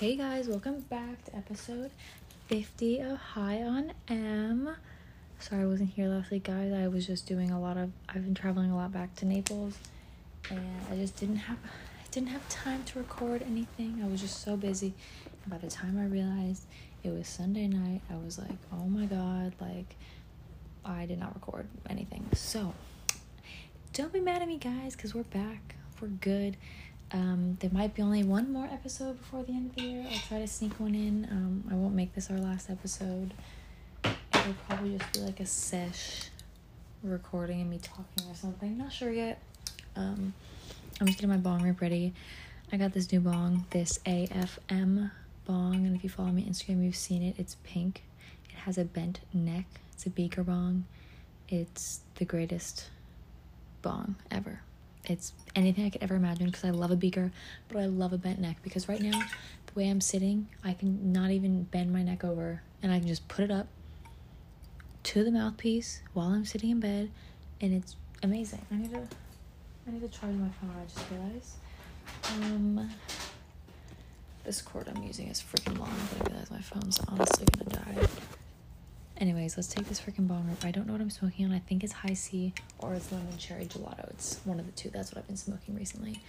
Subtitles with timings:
[0.00, 1.90] Hey guys, welcome back to episode
[2.46, 4.74] 50 of High on M.
[5.38, 6.72] Sorry I wasn't here last week, guys.
[6.72, 9.76] I was just doing a lot of I've been traveling a lot back to Naples
[10.48, 14.00] and I just didn't have I didn't have time to record anything.
[14.02, 14.94] I was just so busy.
[15.42, 16.62] And by the time I realized
[17.02, 19.96] it was Sunday night, I was like, "Oh my god, like
[20.82, 22.72] I did not record anything." So,
[23.92, 25.74] don't be mad at me, guys, cuz we're back.
[26.00, 26.56] We're good.
[27.12, 30.06] Um, there might be only one more episode before the end of the year.
[30.10, 31.26] I'll try to sneak one in.
[31.30, 33.34] Um, I won't make this our last episode.
[34.04, 36.30] It'll probably just be like a sesh
[37.02, 38.78] recording and me talking or something.
[38.78, 39.42] Not sure yet.
[39.96, 40.34] Um,
[41.00, 42.14] I'm just getting my bong rip ready.
[42.72, 45.10] I got this new bong, this AFM
[45.46, 47.34] bong, and if you follow me on Instagram, you've seen it.
[47.38, 48.04] It's pink.
[48.48, 49.66] It has a bent neck.
[49.92, 50.84] It's a beaker bong.
[51.48, 52.90] It's the greatest
[53.82, 54.60] bong ever
[55.10, 57.32] it's anything I could ever imagine because I love a beaker,
[57.68, 59.18] but I love a bent neck because right now,
[59.66, 63.08] the way I'm sitting, I can not even bend my neck over and I can
[63.08, 63.66] just put it up
[65.02, 67.10] to the mouthpiece while I'm sitting in bed
[67.60, 68.64] and it's amazing.
[68.70, 69.00] I need to
[69.88, 71.54] I need to charge my phone, I just realized.
[72.32, 72.90] Um
[74.44, 78.08] this cord I'm using is freaking long, but I realize my phone's honestly gonna die.
[79.20, 80.64] Anyways, let's take this freaking bong rip.
[80.64, 81.52] I don't know what I'm smoking on.
[81.52, 84.08] I think it's high C or it's lemon cherry gelato.
[84.10, 84.88] It's one of the two.
[84.88, 86.22] That's what I've been smoking recently.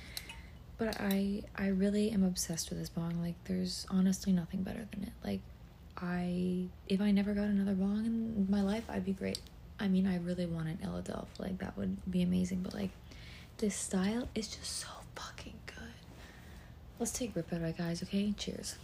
[0.77, 3.21] But I I really am obsessed with this bong.
[3.21, 5.13] Like there's honestly nothing better than it.
[5.23, 5.39] Like
[5.95, 9.39] I if I never got another bong in my life, I'd be great.
[9.79, 11.27] I mean, I really want an Illadelph.
[11.39, 12.89] Like that would be amazing, but like
[13.59, 15.77] this style is just so fucking good.
[16.99, 18.33] Let's take rip it, guys, okay?
[18.37, 18.75] Cheers.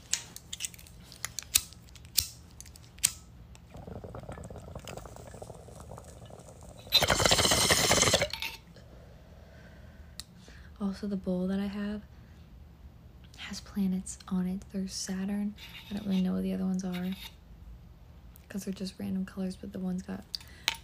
[10.97, 12.01] Also, the bowl that I have
[13.37, 14.63] has planets on it.
[14.73, 15.53] There's Saturn.
[15.91, 17.05] I don't really know what the other ones are
[18.47, 20.23] because they're just random colors, but the one's got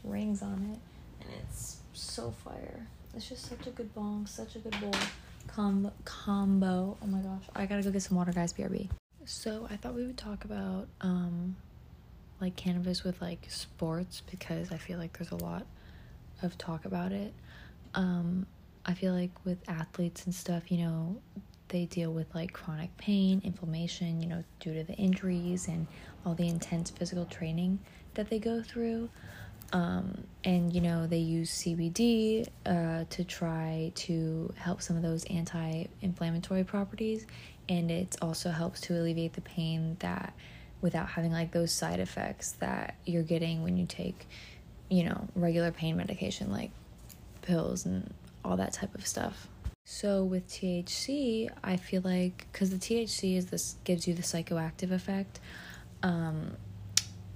[0.03, 2.85] rings on it, and it's so fire.
[3.16, 4.94] It's just such a good bong, such a good bowl
[5.47, 6.96] Com- combo.
[7.02, 8.53] Oh my gosh, I gotta go get some water, guys.
[8.53, 8.90] BRB.
[9.25, 11.56] So I thought we would talk about um,
[12.40, 15.66] like cannabis with like sports because I feel like there's a lot
[16.44, 17.34] of talk about it.
[17.96, 18.46] Um,
[18.85, 21.21] I feel like with athletes and stuff, you know,
[21.69, 25.88] they deal with like chronic pain, inflammation, you know, due to the injuries and
[26.25, 27.79] all the intense physical training
[28.13, 29.09] that they go through.
[29.72, 35.25] Um, and you know, they use CBD uh, to try to help some of those
[35.25, 37.25] anti inflammatory properties,
[37.69, 40.33] and it also helps to alleviate the pain that
[40.81, 44.27] without having like those side effects that you're getting when you take,
[44.89, 46.69] you know, regular pain medication like
[47.41, 49.47] pills and all that type of stuff.
[49.85, 54.91] So with THC, I feel like because the THC is this gives you the psychoactive
[54.91, 55.39] effect.
[56.01, 56.57] Um,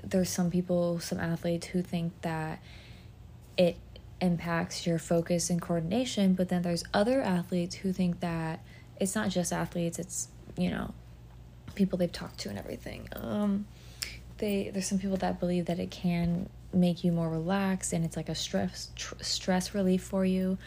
[0.03, 2.59] there's some people, some athletes who think that
[3.57, 3.78] it
[4.22, 8.63] impacts your focus and coordination, but then there's other athletes who think that
[9.00, 10.94] it's not just athletes; it's you know
[11.75, 13.09] people they've talked to and everything.
[13.13, 13.68] Um,
[14.38, 18.16] they there's some people that believe that it can make you more relaxed and it's
[18.16, 20.58] like a stress tr- stress relief for you.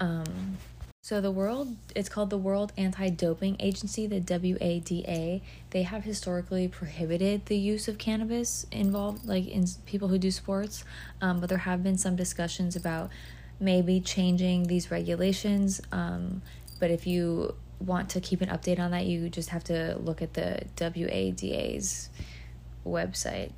[0.00, 0.58] Um,
[1.06, 5.40] so the world it's called the World Anti-Doping Agency, the WADA.
[5.70, 10.82] They have historically prohibited the use of cannabis involved like in people who do sports.
[11.20, 13.10] Um, but there have been some discussions about
[13.60, 15.80] maybe changing these regulations.
[15.92, 16.42] Um,
[16.80, 20.22] but if you want to keep an update on that, you just have to look
[20.22, 22.10] at the WADA's
[22.84, 23.52] website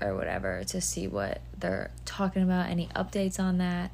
[0.00, 3.90] or whatever to see what they're talking about, any updates on that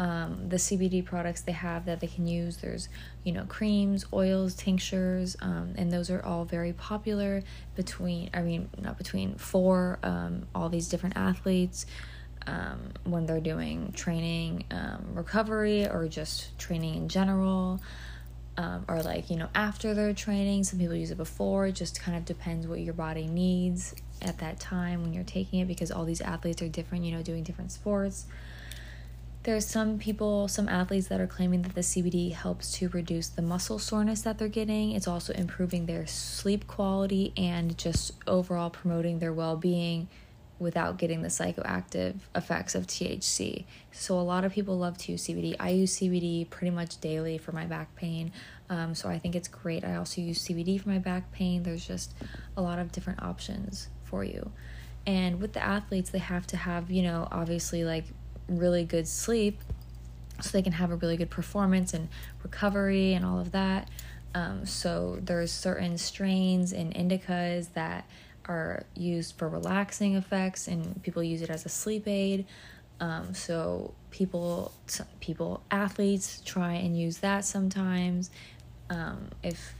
[0.00, 2.56] um, the CBD products they have that they can use.
[2.56, 2.88] There's,
[3.22, 7.42] you know, creams, oils, tinctures, um, and those are all very popular
[7.76, 11.84] between, I mean, not between, for um, all these different athletes
[12.46, 17.80] um, when they're doing training, um, recovery, or just training in general.
[18.56, 22.02] Um, or like you know after their training some people use it before it just
[22.02, 25.90] kind of depends what your body needs at that time when you're taking it because
[25.90, 28.26] all these athletes are different you know doing different sports
[29.42, 33.40] there's some people, some athletes that are claiming that the CBD helps to reduce the
[33.40, 34.92] muscle soreness that they're getting.
[34.92, 40.08] It's also improving their sleep quality and just overall promoting their well being
[40.58, 43.64] without getting the psychoactive effects of THC.
[43.92, 45.56] So, a lot of people love to use CBD.
[45.58, 48.32] I use CBD pretty much daily for my back pain.
[48.68, 49.84] Um, so, I think it's great.
[49.84, 51.62] I also use CBD for my back pain.
[51.62, 52.12] There's just
[52.58, 54.50] a lot of different options for you.
[55.06, 58.04] And with the athletes, they have to have, you know, obviously like
[58.48, 59.60] really good sleep
[60.40, 62.08] so they can have a really good performance and
[62.42, 63.88] recovery and all of that.
[64.34, 68.04] Um, so there's certain strains in indicas that
[68.46, 72.46] are used for relaxing effects, and people use it as a sleep aid.
[73.00, 74.72] Um, so people,
[75.20, 78.30] people, athletes try and use that sometimes
[78.88, 79.74] um, if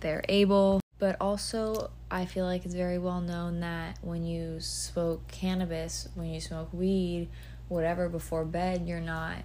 [0.00, 0.80] they're able.
[0.98, 6.28] But also, I feel like it's very well known that when you smoke cannabis, when
[6.28, 7.28] you smoke weed,
[7.68, 9.36] whatever before bed, you're not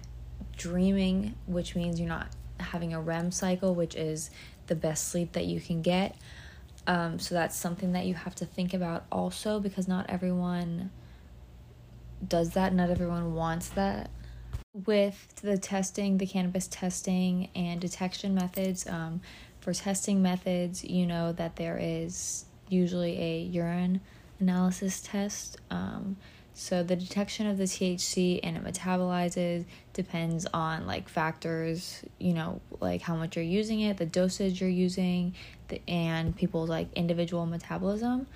[0.56, 2.28] dreaming, which means you're not
[2.58, 4.30] having a REM cycle, which is
[4.66, 6.16] the best sleep that you can get.
[6.86, 10.90] Um, so that's something that you have to think about also because not everyone
[12.26, 14.10] does that, not everyone wants that.
[14.72, 19.20] With the testing, the cannabis testing and detection methods, um,
[19.64, 23.98] for testing methods, you know that there is usually a urine
[24.38, 25.56] analysis test.
[25.70, 26.18] Um,
[26.52, 29.64] so the detection of the THC and it metabolizes
[29.94, 34.68] depends on like factors, you know, like how much you're using it, the dosage you're
[34.68, 35.34] using,
[35.68, 38.26] the, and people's like individual metabolism.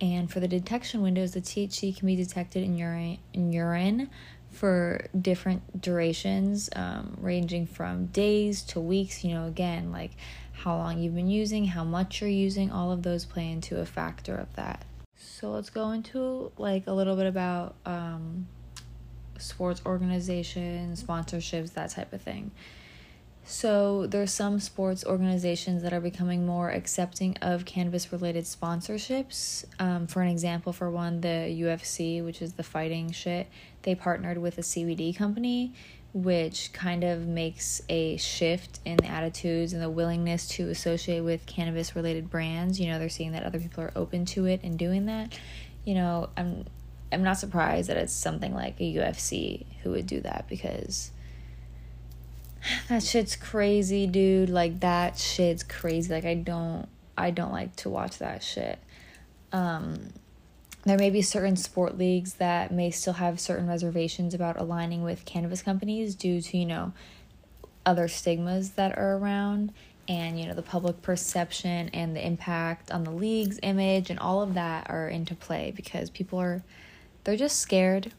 [0.00, 4.10] And for the detection windows, the THC can be detected in urine, in urine
[4.50, 9.24] for different durations, um, ranging from days to weeks.
[9.24, 10.10] You know, again, like
[10.62, 13.86] how long you've been using, how much you're using, all of those play into a
[13.86, 14.84] factor of that.
[15.16, 18.46] So let's go into like a little bit about um,
[19.38, 22.52] sports organizations, sponsorships, that type of thing.
[23.44, 29.64] So there's some sports organizations that are becoming more accepting of cannabis related sponsorships.
[29.80, 33.48] Um, for an example, for one, the UFC, which is the fighting shit,
[33.82, 35.74] they partnered with a CBD company
[36.14, 41.46] which kind of makes a shift in the attitudes and the willingness to associate with
[41.46, 42.78] cannabis related brands.
[42.78, 45.38] You know, they're seeing that other people are open to it and doing that.
[45.84, 46.66] You know, I'm
[47.10, 51.10] I'm not surprised that it's something like a UFC who would do that because
[52.88, 54.50] that shit's crazy, dude.
[54.50, 56.12] Like that shit's crazy.
[56.12, 58.78] Like I don't I don't like to watch that shit.
[59.50, 60.10] Um
[60.84, 65.24] there may be certain sport leagues that may still have certain reservations about aligning with
[65.24, 66.92] cannabis companies due to, you know,
[67.86, 69.72] other stigmas that are around
[70.08, 74.42] and, you know, the public perception and the impact on the league's image and all
[74.42, 76.62] of that are into play because people are,
[77.22, 78.12] they're just scared.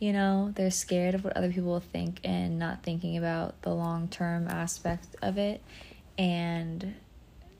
[0.00, 3.72] You know, they're scared of what other people will think and not thinking about the
[3.72, 5.62] long term aspect of it.
[6.18, 6.94] And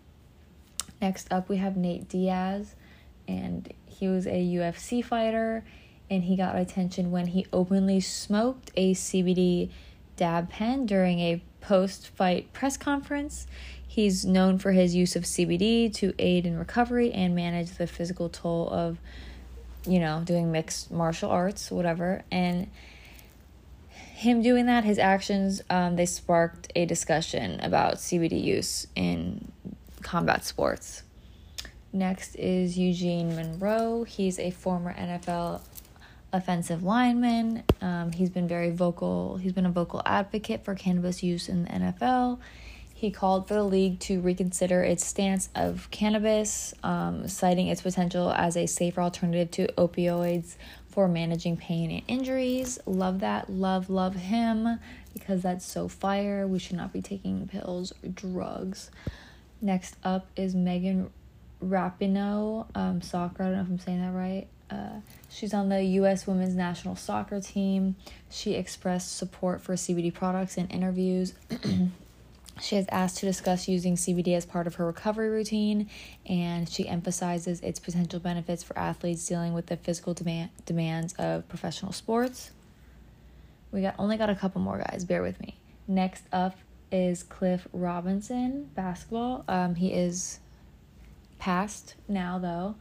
[1.00, 2.74] Next up, we have Nate Diaz,
[3.26, 5.64] and he was a UFC fighter,
[6.10, 9.70] and he got attention when he openly smoked a CBD
[10.16, 13.46] dab pen during a post fight press conference.
[13.86, 18.28] He's known for his use of CBD to aid in recovery and manage the physical
[18.28, 18.98] toll of,
[19.86, 22.22] you know, doing mixed martial arts, whatever.
[22.30, 22.70] And
[24.22, 29.50] him doing that, his actions, um, they sparked a discussion about CBD use in
[30.02, 31.02] combat sports.
[31.92, 34.04] Next is Eugene Monroe.
[34.04, 35.60] He's a former NFL
[36.32, 37.64] offensive lineman.
[37.80, 39.36] Um, he's been very vocal.
[39.36, 42.38] He's been a vocal advocate for cannabis use in the NFL.
[42.94, 48.30] He called for the league to reconsider its stance of cannabis, um, citing its potential
[48.30, 50.54] as a safer alternative to opioids
[50.92, 52.78] for managing pain and injuries.
[52.86, 53.50] Love that.
[53.50, 54.78] Love, love him
[55.14, 56.46] because that's so fire.
[56.46, 58.90] We should not be taking pills or drugs.
[59.60, 61.10] Next up is Megan
[61.64, 63.42] Rapinoe, um, soccer.
[63.42, 64.46] I don't know if I'm saying that right.
[64.70, 66.26] Uh, she's on the U.S.
[66.26, 67.96] women's national soccer team.
[68.30, 71.32] She expressed support for CBD products in interviews.
[72.60, 75.88] she has asked to discuss using CBD as part of her recovery routine,
[76.26, 81.48] and she emphasizes its potential benefits for athletes dealing with the physical demand, demands of
[81.48, 82.50] professional sports.
[83.70, 85.04] We got only got a couple more guys.
[85.04, 85.56] Bear with me.
[85.88, 86.56] Next up
[86.90, 89.44] is Cliff Robinson, basketball.
[89.48, 90.40] Um, he is
[91.38, 92.76] past now though.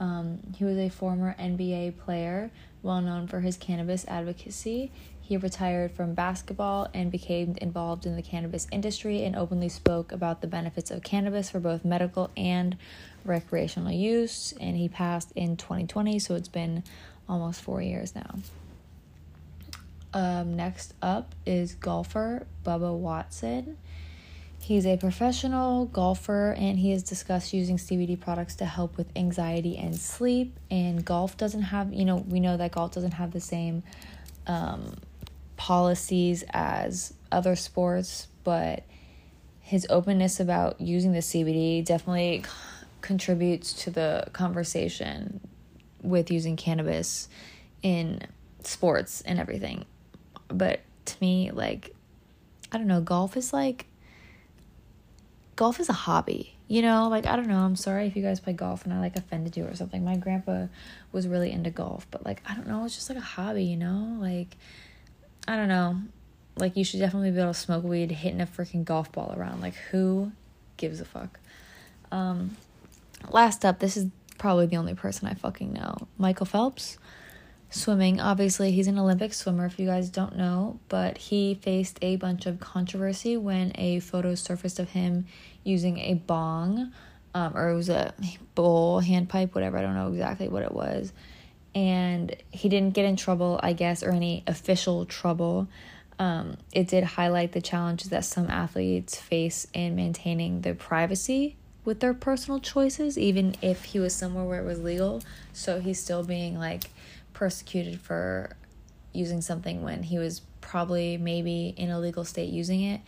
[0.00, 4.92] Um, he was a former NBA player, well known for his cannabis advocacy.
[5.28, 10.40] He retired from basketball and became involved in the cannabis industry and openly spoke about
[10.40, 12.78] the benefits of cannabis for both medical and
[13.26, 14.54] recreational use.
[14.58, 16.82] And he passed in 2020, so it's been
[17.28, 18.36] almost four years now.
[20.14, 23.76] Um, next up is golfer Bubba Watson.
[24.62, 29.76] He's a professional golfer and he has discussed using CBD products to help with anxiety
[29.76, 30.58] and sleep.
[30.70, 33.82] And golf doesn't have, you know, we know that golf doesn't have the same
[34.46, 34.94] um,
[35.58, 38.84] policies as other sports, but
[39.60, 42.42] his openness about using the CBD definitely
[43.02, 45.40] contributes to the conversation
[46.02, 47.28] with using cannabis
[47.82, 48.22] in
[48.62, 49.84] sports and everything.
[50.48, 51.94] But to me, like,
[52.72, 53.86] I don't know, golf is like,
[55.56, 56.54] golf is a hobby.
[56.68, 57.60] You know, like I don't know.
[57.60, 60.04] I'm sorry if you guys play golf and I like offended you or something.
[60.04, 60.66] My grandpa
[61.12, 63.76] was really into golf, but like I don't know, it's just like a hobby, you
[63.76, 64.18] know?
[64.20, 64.56] Like
[65.48, 65.96] I don't know.
[66.56, 69.62] Like you should definitely be able to smoke weed hitting a freaking golf ball around.
[69.62, 70.30] Like who
[70.76, 71.40] gives a fuck?
[72.12, 72.56] Um
[73.30, 75.96] last up, this is probably the only person I fucking know.
[76.18, 76.98] Michael Phelps
[77.70, 78.20] swimming.
[78.20, 82.46] Obviously, he's an Olympic swimmer, if you guys don't know, but he faced a bunch
[82.46, 85.26] of controversy when a photo surfaced of him
[85.64, 86.92] using a bong,
[87.34, 88.14] um, or it was a
[88.54, 89.78] bowl, handpipe, whatever.
[89.78, 91.12] I don't know exactly what it was.
[91.74, 95.68] And he didn't get in trouble, I guess, or any official trouble.
[96.18, 102.00] Um, it did highlight the challenges that some athletes face in maintaining their privacy with
[102.00, 105.22] their personal choices, even if he was somewhere where it was legal.
[105.52, 106.90] So he's still being like
[107.32, 108.56] persecuted for
[109.12, 113.00] using something when he was probably maybe in a legal state using it.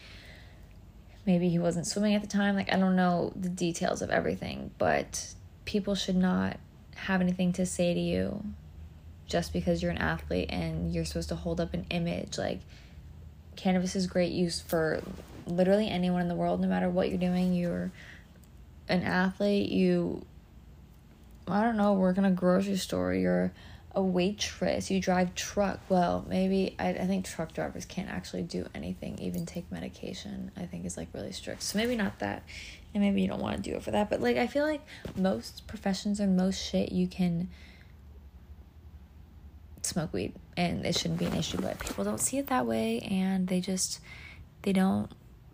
[1.26, 2.54] Maybe he wasn't swimming at the time.
[2.54, 6.58] Like, I don't know the details of everything, but people should not
[7.06, 8.44] have anything to say to you
[9.26, 12.36] just because you're an athlete and you're supposed to hold up an image.
[12.36, 12.60] Like,
[13.56, 15.00] cannabis is great use for
[15.46, 17.54] literally anyone in the world, no matter what you're doing.
[17.54, 17.90] You're
[18.88, 20.24] an athlete, you,
[21.46, 23.52] I don't know, work in a grocery store, you're
[23.94, 25.80] a waitress, you drive truck.
[25.88, 30.52] Well, maybe I, I think truck drivers can't actually do anything, even take medication.
[30.56, 31.62] I think is like really strict.
[31.62, 32.44] So maybe not that.
[32.94, 34.08] And maybe you don't want to do it for that.
[34.10, 34.80] But like I feel like
[35.16, 37.48] most professions or most shit you can
[39.82, 43.00] smoke weed and it shouldn't be an issue, but people don't see it that way
[43.00, 44.00] and they just
[44.62, 45.10] they don't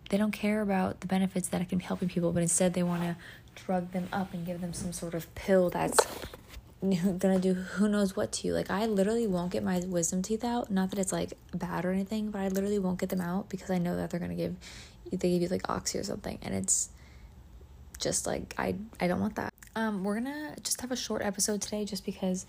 [0.09, 2.83] they don't care about the benefits that it can be helping people, but instead they
[2.83, 3.15] want to
[3.55, 5.97] drug them up and give them some sort of pill that's
[6.81, 8.53] gonna do who knows what to you.
[8.53, 10.69] Like I literally won't get my wisdom teeth out.
[10.69, 13.69] Not that it's like bad or anything, but I literally won't get them out because
[13.71, 14.55] I know that they're gonna give
[15.11, 16.89] they give you like oxy or something, and it's
[17.99, 19.53] just like I I don't want that.
[19.75, 22.45] Um, we're gonna just have a short episode today, just because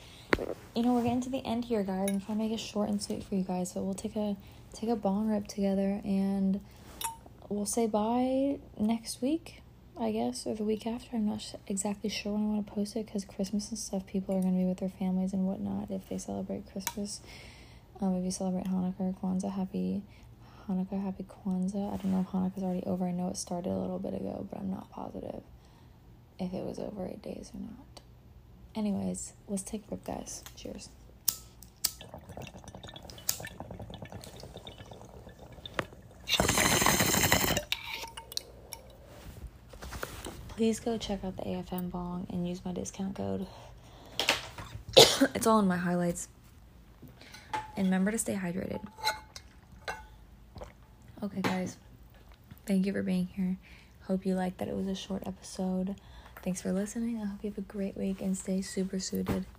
[0.74, 2.10] you know we're getting to the end here, guys.
[2.10, 3.72] I'm trying to make it short and sweet for you guys.
[3.72, 4.36] So we'll take a
[4.74, 6.60] take a bong rip together, and
[7.48, 9.62] we'll say bye next week.
[10.00, 11.16] I guess, or the week after.
[11.16, 14.06] I'm not sh- exactly sure when I want to post it because Christmas and stuff,
[14.06, 17.20] people are going to be with their families and whatnot if they celebrate Christmas.
[18.00, 20.02] Um, if you celebrate Hanukkah or Kwanzaa, happy
[20.68, 21.94] Hanukkah, happy Kwanzaa.
[21.94, 23.06] I don't know if Hanukkah's already over.
[23.06, 25.42] I know it started a little bit ago, but I'm not positive
[26.38, 28.00] if it was over eight days or not.
[28.76, 30.44] Anyways, let's take a rip, guys.
[30.54, 30.90] Cheers.
[40.58, 43.46] Please go check out the AFM Bong and use my discount code.
[45.32, 46.26] it's all in my highlights.
[47.76, 48.84] And remember to stay hydrated.
[51.22, 51.76] Okay, guys.
[52.66, 53.56] Thank you for being here.
[54.08, 55.94] Hope you liked that it was a short episode.
[56.42, 57.22] Thanks for listening.
[57.22, 59.46] I hope you have a great week and stay super suited.